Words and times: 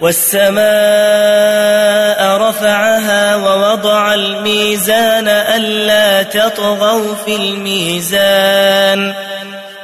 والسماء 0.00 0.60
رفعها 2.48 3.36
ووضع 3.36 4.14
الميزان 4.14 5.28
ألا 5.28 6.22
تطغوا 6.22 7.14
في 7.14 7.36
الميزان 7.36 9.14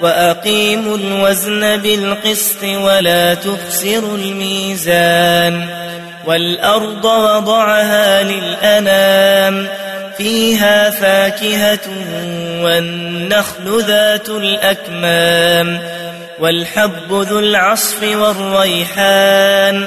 وأقيموا 0.00 0.96
الوزن 0.96 1.76
بالقسط 1.76 2.62
ولا 2.64 3.34
تخسروا 3.34 4.16
الميزان 4.16 5.66
والأرض 6.26 7.04
وضعها 7.04 8.22
للأنام 8.22 9.66
فيها 10.18 10.90
فاكهة 10.90 11.88
والنخل 12.62 13.82
ذات 13.82 14.28
الأكمام 14.28 15.80
والحب 16.40 17.12
ذو 17.12 17.38
العصف 17.38 18.02
والريحان 18.02 19.86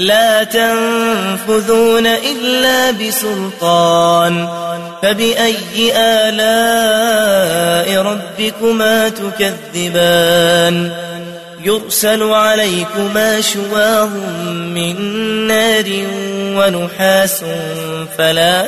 لا 0.00 0.44
تنفذون 0.44 2.06
إلا 2.06 2.90
بسلطان 2.90 4.48
فبأي 5.02 5.92
آلاء 5.96 8.02
ربكما 8.02 9.08
تكذبان؟ 9.08 10.92
يرسل 11.64 12.22
عليكما 12.22 13.40
شواظ 13.40 14.08
من 14.48 14.96
نار 15.46 16.06
ونحاس 16.56 17.44
فلا 18.18 18.66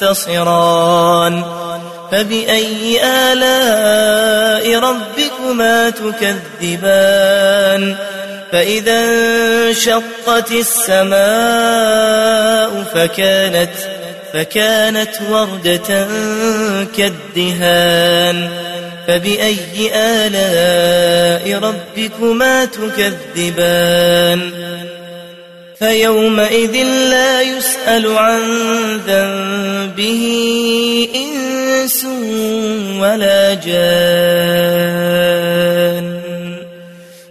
تنتصران. 0.00 1.42
فبأي 2.12 3.00
آلاء 3.04 4.78
ربكما 4.78 5.90
تكذبان؟ 5.90 7.96
فإذا 8.52 9.04
انشقت 9.04 10.52
السماء 10.52 11.20
فكانت 12.94 13.70
فكانت 14.32 15.10
وردة 15.30 16.08
كالدهان. 16.96 18.50
فبأي 19.08 19.56
آلاء 19.94 21.58
ربكما 21.58 22.64
تكذبان؟ 22.64 24.50
فيومئذ 25.78 26.72
لا 27.10 27.42
يسأل 27.42 28.18
عن 28.18 28.40
ذنبه 29.06 30.24
إنس 31.14 32.04
ولا 33.00 33.54
جان. 33.54 34.99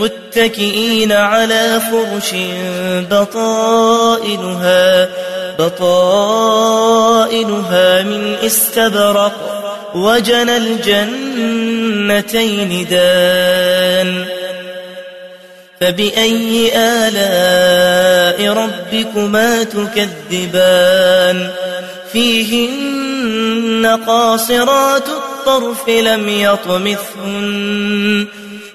متكئين 0.00 1.12
على 1.12 1.80
فرش 1.90 2.30
بطائنها 3.10 5.08
بطائنها 5.58 6.82
من 8.02 8.34
استبرق 8.46 9.32
وجنى 9.94 10.56
الجنتين 10.56 11.66
دان. 12.90 14.24
فبأي 15.80 16.72
آلاء 16.74 18.52
ربكما 18.52 19.62
تكذبان؟ 19.62 21.50
فيهن 22.12 23.98
قاصرات 24.06 25.08
الطرف 25.08 25.88
لم 25.88 26.28
يطمثهن 26.28 28.26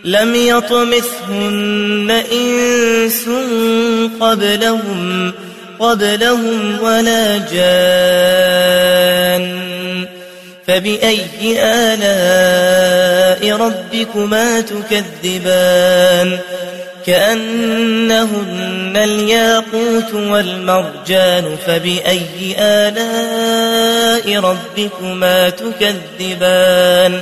لم 0.05 0.35
يطمثهن 0.35 2.23
إنس 2.31 3.29
قبلهم 4.21 5.33
قبلهم 5.79 6.77
ولا 6.81 7.37
جان. 7.37 8.85
فبأي 10.67 11.25
آلاء 11.59 13.51
ربكما 13.57 14.61
تكذبان؟ 14.61 16.37
كأنهن 17.05 18.93
الياقوت 18.95 20.13
والمرجان 20.13 21.57
فبأي 21.67 22.55
آلاء 22.59 24.39
ربكما 24.39 25.49
تكذبان؟ 25.49 27.21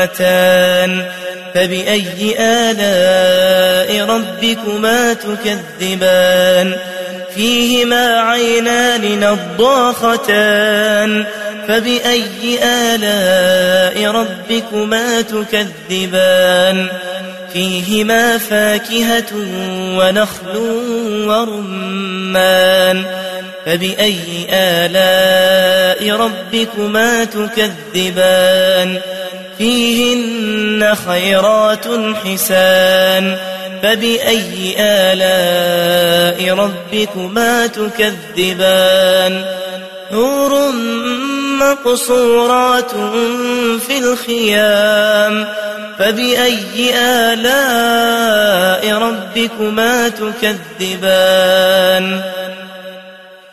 مدهامتان 0.00 1.04
فبأي 1.54 2.36
آلاء 2.38 4.04
ربكما 4.04 5.12
تكذبان 5.12 6.72
فيهما 7.34 8.20
عينان 8.20 9.20
نضاختان 9.20 11.24
فبأي 11.68 12.58
آلاء 12.62 14.10
ربكما 14.10 15.20
تكذبان 15.20 16.86
فيهما 17.52 18.38
فاكهة 18.38 19.32
ونخل 19.98 20.56
ورمان 21.28 23.04
فبأي 23.66 24.16
آلاء 24.50 26.16
ربكما 26.16 27.24
تكذبان 27.24 28.98
فيهن 29.60 30.94
خيرات 31.06 31.84
حسان 32.24 33.36
فبأي 33.82 34.74
آلاء 34.78 36.54
ربكما 36.54 37.66
تكذبان 37.66 39.44
نور 40.12 40.72
مقصورات 41.60 42.90
في 43.86 43.98
الخيام 43.98 45.46
فبأي 45.98 46.94
آلاء 46.96 48.94
ربكما 48.94 50.08
تكذبان 50.08 50.60